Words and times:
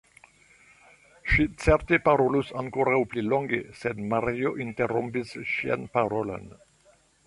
Ŝi 1.33 1.45
certe 1.65 1.99
parolus 2.07 2.49
ankoraŭ 2.63 2.97
pli 3.13 3.27
longe, 3.29 3.63
sed 3.85 4.03
Mario 4.15 4.57
interrompis 4.69 5.39
ŝian 5.55 5.91
parolon. 5.99 6.55